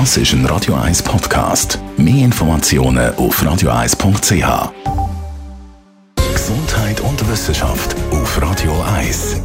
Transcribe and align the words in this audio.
Das 0.00 0.16
ist 0.16 0.32
ein 0.32 0.44
Radio 0.46 0.74
1 0.74 1.04
Podcast. 1.04 1.78
Mehr 1.96 2.24
Informationen 2.24 3.14
auf 3.14 3.40
radio1.ch. 3.40 4.72
Gesundheit 6.34 7.00
und 7.00 7.30
Wissenschaft 7.30 7.94
auf 8.10 8.42
Radio 8.42 8.72
1. 8.96 9.40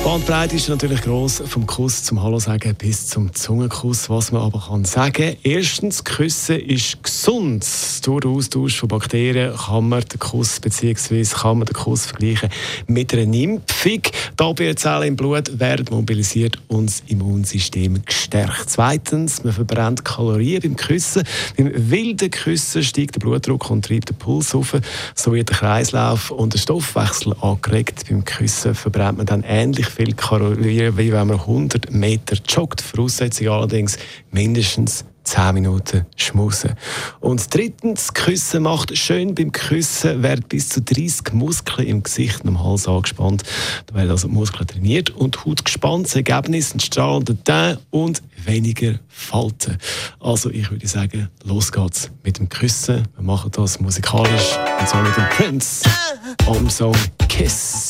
Die 0.00 0.04
Bandbreite 0.04 0.56
ist 0.56 0.68
natürlich 0.68 1.02
gross, 1.02 1.42
vom 1.46 1.66
Kuss 1.66 2.02
zum 2.02 2.22
Hallo 2.22 2.40
sagen 2.40 2.74
bis 2.74 3.06
zum 3.06 3.32
Zungenkuss. 3.32 4.10
Was 4.10 4.32
man 4.32 4.42
aber 4.42 4.64
kann 4.66 4.86
sagen, 4.86 5.36
erstens, 5.42 6.02
Küssen 6.02 6.58
ist 6.58 7.02
gesund. 7.04 7.64
Durch 8.02 8.22
den 8.22 8.30
Austausch 8.30 8.80
von 8.80 8.88
Bakterien 8.88 9.54
kann 9.54 9.88
man 9.88 10.00
den 10.00 10.18
Kuss 10.18 10.58
bzw. 10.58 11.22
kann 11.26 11.58
man 11.58 11.66
den 11.66 11.74
Kuss 11.74 12.06
vergleichen 12.06 12.48
mit 12.86 13.12
einer 13.12 13.32
Impfung. 13.32 14.00
Die 14.40 14.44
Abwehrzellen 14.46 15.08
im 15.08 15.16
Blut 15.16 15.60
werden 15.60 15.84
mobilisiert 15.90 16.58
und 16.68 16.86
das 16.86 17.02
Immunsystem 17.08 18.02
gestärkt. 18.02 18.70
Zweitens, 18.70 19.44
man 19.44 19.52
verbrennt 19.52 20.02
Kalorien 20.02 20.62
beim 20.62 20.76
Küssen. 20.76 21.24
Beim 21.58 21.70
wilden 21.74 22.30
Küssen 22.30 22.82
steigt 22.82 23.16
der 23.16 23.20
Blutdruck 23.20 23.68
und 23.68 23.84
treibt 23.84 24.08
den 24.08 24.16
Puls 24.16 24.54
auf. 24.54 24.74
So 25.14 25.34
wird 25.34 25.50
der 25.50 25.58
Kreislauf 25.58 26.30
und 26.30 26.54
der 26.54 26.58
Stoffwechsel 26.58 27.34
angeregt. 27.42 28.04
Beim 28.08 28.24
Küssen 28.24 28.74
verbrennt 28.74 29.18
man 29.18 29.26
dann 29.26 29.44
ähnlich 29.46 29.88
viel 29.88 30.14
Kalorien, 30.14 30.96
wie 30.96 31.12
wenn 31.12 31.26
man 31.26 31.40
100 31.40 31.90
Meter 31.92 32.34
joggt. 32.48 32.80
Voraussetzung 32.80 33.48
allerdings 33.48 33.98
mindestens 34.30 35.04
10 35.30 35.54
Minuten 35.54 36.06
schmusen. 36.16 36.74
Und 37.20 37.54
drittens, 37.54 38.12
Küssen 38.14 38.64
macht 38.64 38.96
schön. 38.98 39.34
Beim 39.36 39.52
Küssen 39.52 40.24
werden 40.24 40.44
bis 40.48 40.68
zu 40.70 40.82
30 40.82 41.32
Muskeln 41.32 41.86
im 41.86 42.02
Gesicht 42.02 42.42
und 42.42 42.48
am 42.48 42.64
Hals 42.64 42.88
angespannt. 42.88 43.44
Da 43.86 43.94
werden 43.94 44.10
also 44.10 44.26
die 44.26 44.34
Muskeln 44.34 44.66
trainiert 44.66 45.10
und 45.10 45.36
die 45.36 45.38
Haut 45.48 45.64
gespannt. 45.64 46.06
Das 46.06 46.16
Ergebnis 46.16 46.74
ein 46.74 46.80
strahlender 46.80 47.42
Teint 47.44 47.78
und 47.90 48.22
weniger 48.44 48.98
Falten. 49.08 49.78
Also 50.18 50.50
ich 50.50 50.68
würde 50.70 50.88
sagen, 50.88 51.28
los 51.44 51.70
geht's 51.70 52.10
mit 52.24 52.38
dem 52.38 52.48
Küssen. 52.48 53.06
Wir 53.14 53.22
machen 53.22 53.52
das 53.52 53.78
musikalisch 53.78 54.58
und 54.80 54.88
zwar 54.88 55.02
mit 55.02 55.16
dem 55.16 55.28
Prince 55.28 55.88
am 56.46 56.68
Song 56.68 56.96
Kiss. 57.28 57.89